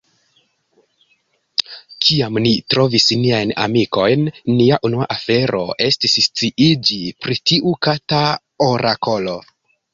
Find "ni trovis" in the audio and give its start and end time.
2.45-3.05